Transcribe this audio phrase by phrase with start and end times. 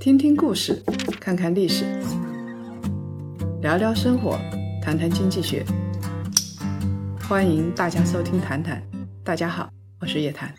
[0.00, 0.80] 听听故事，
[1.20, 1.84] 看看历史，
[3.60, 4.38] 聊聊生活，
[4.80, 5.66] 谈谈经济学。
[7.28, 8.80] 欢迎大家收听《谈谈》，
[9.24, 9.68] 大家好，
[10.00, 10.54] 我是叶檀。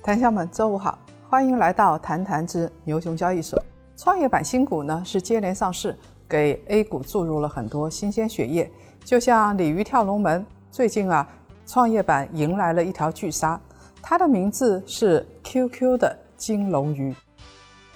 [0.00, 0.96] 谈笑们，周五好，
[1.28, 3.58] 欢迎来到《谈谈之牛熊交易所》。
[3.96, 5.98] 创业板新股呢是接连上市，
[6.28, 8.70] 给 A 股注入了很多新鲜血液，
[9.04, 10.46] 就像鲤鱼跳龙门。
[10.70, 11.28] 最近啊。
[11.66, 13.60] 创业板迎来了一条巨鲨，
[14.00, 17.12] 它的名字是 QQ 的金龙鱼。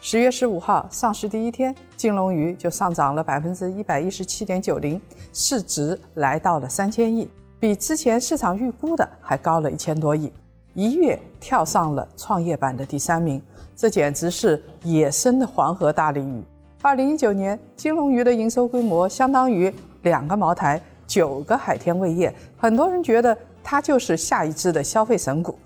[0.00, 5.00] 十月十五号上市第一天，金龙鱼就上涨了百分之一百一十七点九零，
[5.32, 10.32] 市值来到了三千亿，比之前市场预估的还高了一千多亿，
[10.74, 13.42] 一跃跳上了创业板的第三名。
[13.74, 16.40] 这简直是野生的黄河大鲤鱼。
[16.82, 23.36] 二零一九年，金龙鱼的营收规模相当于两个茅台、九个海天味业，很多人觉得。
[23.68, 25.58] 它就是下一只的消费神股，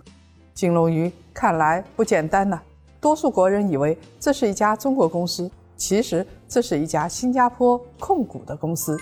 [0.54, 2.58] 金龙鱼看来不简单呢。
[2.98, 8.96] 多数国人以为这是一家中国公司，其实这是一家新加坡控股的公司。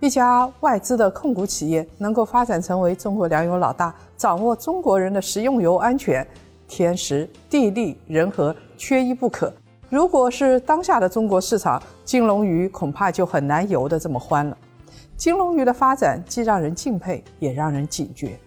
[0.00, 6.26] 一家外资的控股企业能够发展成为中国粮油老大，掌握中国人的食用油安全，
[6.66, 9.52] 天时地利人和缺一不可。
[9.88, 14.58] 如果是当下的中国市场，金龙鱼恐怕就很难游得这么欢了。
[15.16, 18.38] 金龙鱼的发展既让人敬佩，也让人警觉。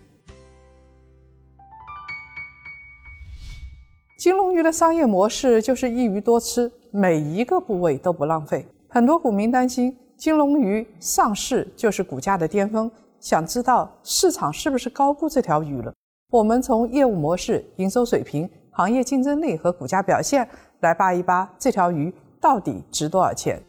[4.18, 8.66] 金龙鱼的商业模式就是一鱼多吃，每一个部位都不浪费。
[8.90, 15.94] 很多股民担心金龙鱼上市就是股价的巅峰，想知道市场是不是高估这条鱼了？
[16.32, 20.48] 我们从业务模式、营收水平、行业竞争力和股价表现
[20.80, 23.62] 来扒一扒这条鱼到底值多少钱。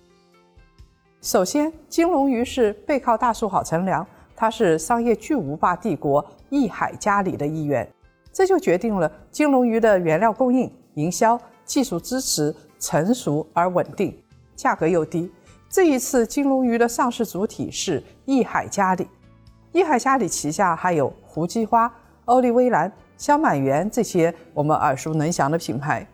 [1.22, 7.88] 首先，金龙鱼是背靠大树好乘凉，它是商业巨无霸帝国益海嘉里的一员，
[8.32, 14.16] 这就决定了金龙鱼的原料供应、营销、技术支持成熟而稳定，
[14.54, 15.30] 价格又低。
[15.68, 19.08] 这一次金龙鱼的上市主体是益海嘉里，
[19.72, 21.92] 益海嘉里旗下还有胡姬花、
[22.26, 26.06] 欧丽薇兰、香满园这些我们耳熟能详的品牌。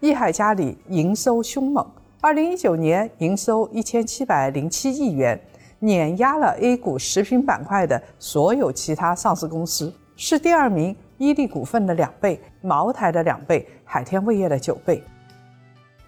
[0.00, 1.86] 益海嘉里营收凶猛。
[2.26, 5.40] 二零一九年营收一千七百零七亿元，
[5.78, 15.04] 碾压了 A 股食品板块的所有其他上市公司，是第二名伊利股份的两倍，茅台的两倍，海天味业的九倍。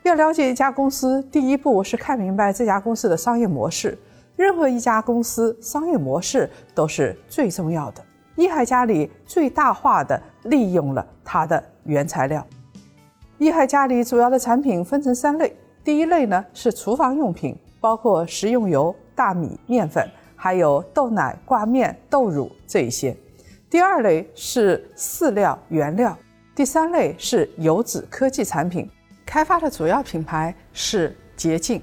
[0.03, 3.97] 要了解一家公司，第一步是看明白这家公司的商业模式。
[4.35, 8.03] 任何一家公司商业模式都是最重要的。
[8.35, 12.45] 益海嘉里最大化的利用了它的原材料。
[13.39, 15.55] 益海嘉里主要的产品分成三类。
[15.88, 20.06] 第一类呢是厨房用品，包括食用油、大米、面粉，
[20.37, 23.16] 还有豆奶、挂面、豆乳这一些。
[23.71, 26.15] 第二类是饲料原料，
[26.54, 28.87] 第三类是油脂科技产品。
[29.25, 31.81] 开发的主要品牌是洁净，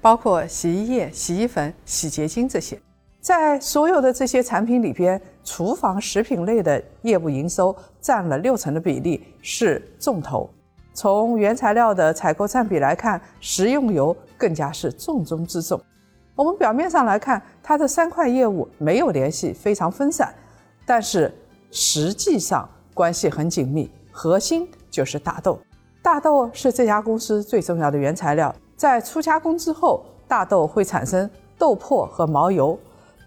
[0.00, 2.76] 包括洗衣液、洗衣粉、洗洁精这些。
[3.20, 10.50] 在所有的这些产品里边，厨房食品类的业务营收占了六成的比例，是重头。
[10.94, 15.78] 从原材料的采购占比来看，食用油更加是重中之重。
[16.36, 20.32] 我们表面上来看，它的三块业务没有联系，非常分散，
[20.86, 21.32] 但是
[21.72, 23.90] 实际上关系很紧密。
[24.12, 25.58] 核心就是大豆，
[26.00, 28.54] 大豆是这家公司最重要的原材料。
[28.76, 31.28] 在初加工之后，大豆会产生
[31.58, 32.78] 豆粕和毛油。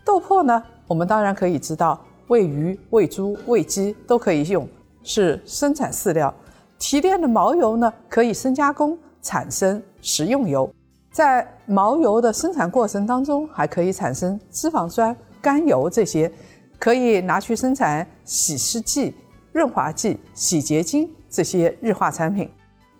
[0.05, 4.65] 豆粕呢，我们当然可以知道，喂鱼、喂猪、喂鸡都可以用，
[5.03, 6.33] 是生产饲料。
[6.79, 10.69] 提炼的毛油呢，可以深加工产生食用油，
[11.11, 16.31] 在毛油的生产过程当中，还可以产生脂肪酸、甘油这些，
[16.79, 19.13] 可以拿去生产洗湿剂、
[19.51, 22.49] 润滑剂、洗洁精这些日化产品。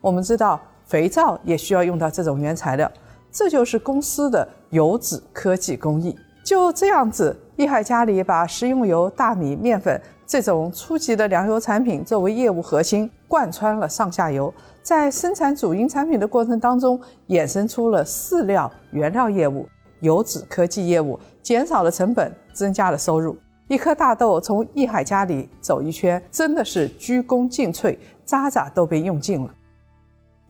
[0.01, 2.91] 我们知道，肥皂也需要用到这种原材料，
[3.31, 6.17] 这就是公司的油脂科技工艺。
[6.44, 10.00] 就这样子，益海嘉里把食用油、大米、面粉。
[10.27, 17.00] 这种初级的粮油产品作为业务核心，贯穿了上下游，在生产主营产品的过程当中，
[17.30, 19.68] 衍生出了饲料原料业务、
[20.01, 23.36] 油脂科技业务，减少了成本，增加了收入。
[23.69, 29.50] 一颗大豆从益海家里走一圈，真的是鞠躬尽瘁，渣渣都被用尽了。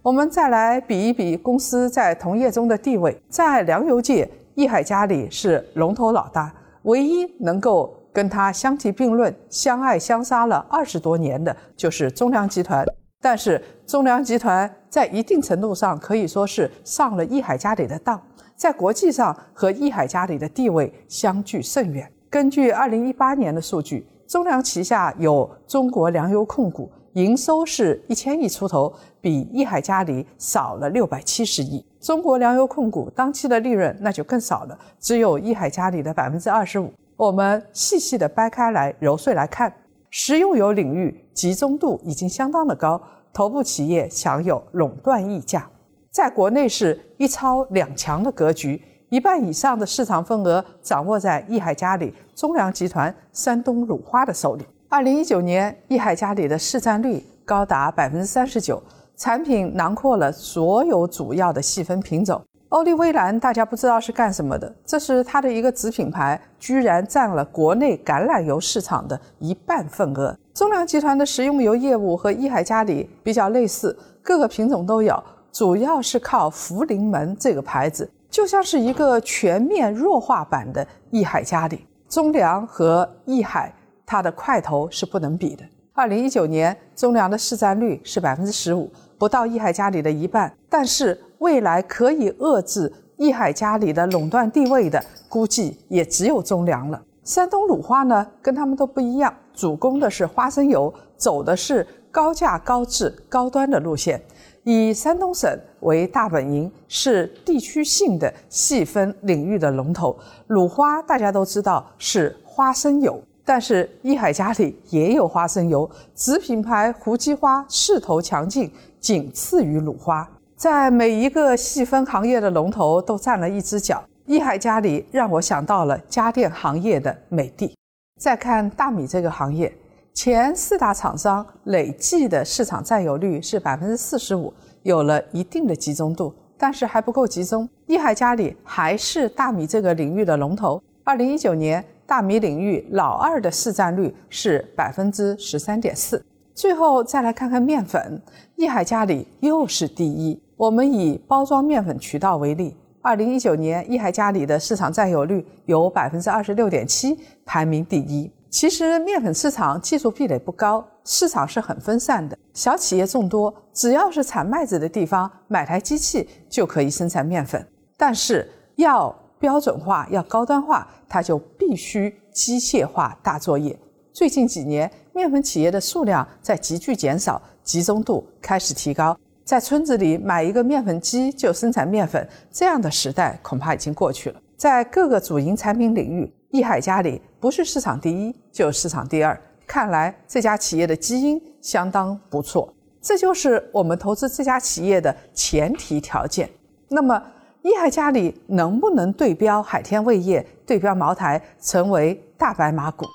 [0.02, 6.52] 我们再来比一比公司在同业中的地位，在粮油界，益海家里是龙头老大，
[6.88, 7.94] 唯一能够。
[8.14, 12.84] 跟他相提并论、相爱相杀了二十多年的，就是中粮集团。
[13.22, 18.20] 但是中粮集团在一定程度上可以说是上了益海嘉里的当，
[18.56, 22.12] 在国际上和益海嘉里的地位相距甚远。
[22.28, 31.84] 根据二零一八年的数据，中粮旗下有中国粮油控股，营收是一千亿出头，比益海嘉里少了六百七十亿。
[32.00, 36.94] 中国粮油控股当期的利润那就更少了，只有益海嘉里的百分之二十五。
[37.16, 39.74] 我们细细的掰开来揉碎来看，
[40.12, 43.02] 食用油领域集中度已经相当的高，
[43.34, 45.68] 头部企业享有垄断溢价，
[46.12, 48.80] 在国内是一超两强的格局。
[49.10, 54.64] 一半以上的市场份额掌握在益海嘉里、中粮集团、山东鲁花的手里。
[54.90, 58.82] 二零一九年，益海嘉里的市占率高达百分之三十九，
[59.18, 62.42] 产品囊括了所有主要的细分品种。
[62.70, 70.34] 欧丽薇兰大家不知道是干什么的，这是它的一个子品牌，居然占了国内橄榄油市场的一半份额。
[70.54, 78.10] 中粮集团的食用油业务和益海嘉里比较类似，各个品种都有，主要是靠福临门这个牌子。
[78.30, 83.74] 就像是一个全面弱化版的益海嘉里，中粮和益海，
[84.08, 85.66] 它的块头是不能比的。
[85.92, 90.52] 二零一九年，中粮的市占率是百分之十五，不到益海嘉里的一半。
[90.70, 97.04] 但是未来可以遏制益海嘉里的垄断地位的，估计也只有中粮了。
[97.26, 104.22] 山东鲁花呢，跟他们都不一样，主攻的是花生油，走的是高价、高质、高端的路线。
[104.64, 105.50] 以山东省
[105.82, 110.18] 为大本营，是地区性的细分领域的龙头。
[110.48, 120.30] 鲁花大家都知道是花生油，但是益海嘉里也有花生油，子品牌胡姬花势头强劲，仅次于鲁花。
[120.58, 124.04] 在每一个细分行业的龙头都占了一只脚。
[124.26, 127.74] 益海嘉里让我想到了家电行业的美的。
[128.20, 129.74] 再看大米这个行业。
[130.14, 134.54] 前四大厂商累计的市场占有率是百分之四十五，
[134.84, 137.70] 有了一定的集中度，但是还不够集中。
[137.86, 140.82] 益海嘉里还是大米这个领域的龙头。
[141.06, 146.26] 二零一九年，大米领域老二的市占率是百分之十三点四。
[146.56, 148.20] 最后再来看看面粉，
[148.56, 150.42] 益海嘉里又是第一。
[150.56, 158.32] 我们以包装面粉渠道为例，二零一九年，益海嘉里的市场占有率有百分之二十六点七，排名第一。
[158.50, 167.64] 其实面粉市场技术壁垒不高，市场是很分散的，小企业众多，只要是产麦子的地方，买台机器就可以生产面粉。
[167.98, 173.78] 但是要标准化、要高端化，它就必须机械化大作业。
[174.14, 184.42] 最近几年，面粉企业的数量在急剧减少，集中度开始提高，在村子里买一个面粉机就生产面粉，这样的时代恐怕已经过去了。
[184.56, 186.32] 在各个主营产品领域。
[186.52, 189.38] 益海嘉里不是市场第一，就是市场第二。
[189.68, 196.50] 看来这家企业的基因相当不错，这就是我们投资这家企业的前提条件。
[196.88, 197.22] 那么，
[197.68, 203.06] 益海嘉里能不能对标海天味业、对标茅台，成为大白马股？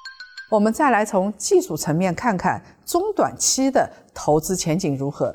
[0.50, 5.34] 我们再来从技术层面看看中短期的投资前景如何。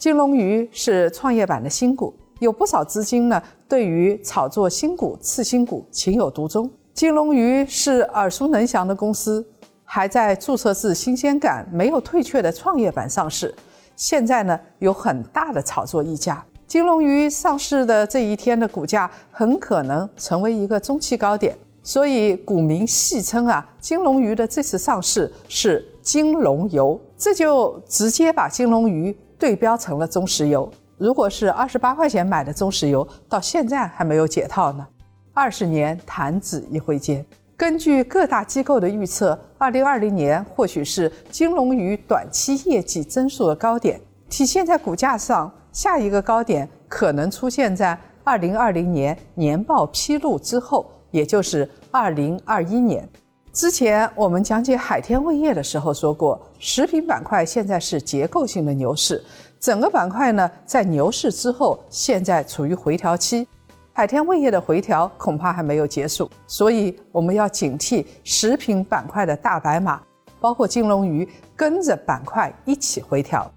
[0.00, 2.12] 金龙鱼是创业板的新股。
[2.40, 6.68] 有不少资金呢，对于炒作新股、次新股情有独钟。
[6.92, 9.46] 金龙鱼是耳熟能详的公司，
[9.84, 13.54] 还在注册制新鲜感没有退却的创业板上市，
[13.94, 16.44] 现在呢有很大的炒作溢价。
[16.70, 30.70] 金龙鱼上市的这一天的股价很可能成为一个中期高点，所以股民戏称啊，金龙鱼的这次上市是金龙油，这就直接把金龙鱼对标成了中石油。
[30.96, 34.86] 如果是二十八块钱买的中石油，到现在还没有解套呢。
[35.34, 45.52] 二十年弹指一挥间，根据各大机构的预测，二零二零年或许是金龙鱼短期业绩增速的高点，体现在股价上。
[45.72, 53.08] 下一个高点可能出现在二零二零年年报披露之后，也就是二零二一年。
[53.52, 59.22] 之前我们讲解海天味业的时候说过，食品板块现在是结构性的牛市。
[59.58, 63.46] 整个板块呢，在牛市之后，现在处于回调期，
[63.92, 70.00] 海天味业的回调恐怕还没有结束，所以我们要警惕食品板块的大白马，
[70.40, 73.50] 包括金龙鱼跟着板块一起回调。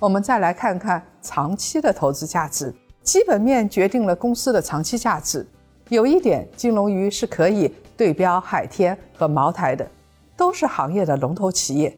[0.00, 5.46] 我们再来看看长期的投资价值，基本面决定了公司的长期价值。
[5.90, 9.86] 有一点，金龙鱼是可以对标海天和茅台的，
[10.38, 11.94] 都是行业的龙头企业，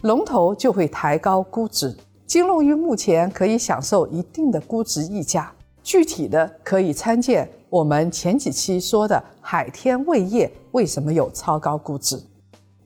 [0.00, 1.96] 龙头就会抬高估值。
[2.26, 12.20] 金龙鱼目前可以享受一定的估值溢价，具体的可以参见我们前几期说的海天味业为什么有超高估值。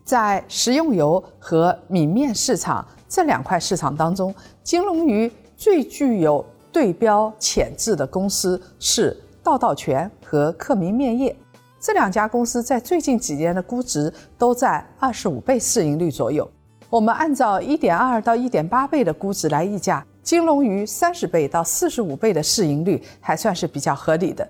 [0.05, 11.35] 在食用油和米面市场这两块市场当中，金龙鱼最具有对标潜质的公司是道道全和克明面业。
[11.81, 16.49] 这两家公司在最近几年的估值都在二十五倍市盈率左右。
[16.91, 24.47] 我们按照一点二到一点八倍的估值来溢价，金龙鱼三十倍到四十五倍的市盈率还算是比较合理的。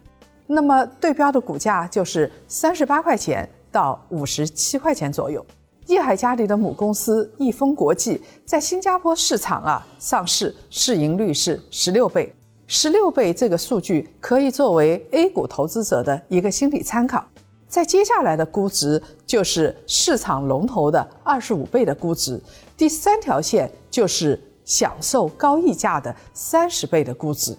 [0.46, 5.44] 那么对标的股价就是三十八块钱到五十七块钱左右。
[5.88, 12.30] 益海嘉里的母公司益丰国际在新加坡市场啊上市，市盈率是十六倍。
[12.66, 17.24] 十六倍这个数据可以作为 A 股投资者的一个心理参考。
[17.66, 22.38] 在接下来的估值就是市场龙头的二十五倍的估值，
[22.76, 27.56] 第三条线就是享受高溢价的三十倍的估值。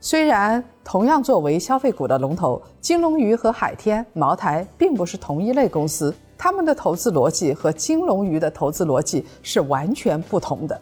[0.00, 6.14] 虽然同样作为消费股的龙头，金龙鱼和海天、茅台并不是同一类公司，
[6.44, 10.78] 他们的投资逻辑和金龙鱼的投资逻辑是完全不同的。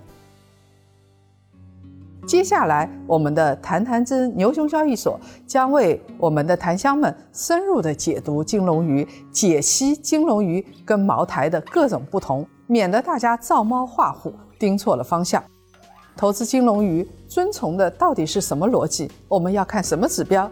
[2.27, 15.41] 接下来，我们的谈谈之牛熊交易所将为我们的檀香们深入的解读金龙鱼，解析金龙鱼跟茅台的各种不同，免得大家照猫画虎，盯错了方向。
[16.17, 19.09] 投资金龙鱼遵从的到底是什么逻辑？
[19.29, 20.51] 我们要看什么指标？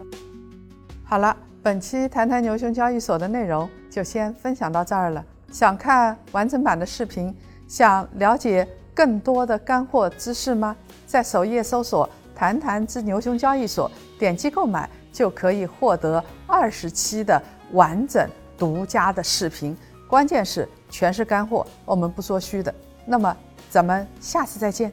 [1.03, 5.23] 好了，本期谈谈牛熊交易所的内容就先分享到这儿了。
[5.51, 7.35] 想看完整版的视频，
[7.67, 10.75] 想了解更多的干货知识吗？
[11.05, 17.39] 在首页搜索“谈谈之牛熊交易所”，点击购买就可以获得二十期的
[17.73, 18.27] 完整
[18.57, 19.77] 独家的视频。
[20.07, 22.73] 关键是全是干货，我们不说虚的。
[23.05, 23.37] 那么
[23.69, 24.91] 咱们下次再见。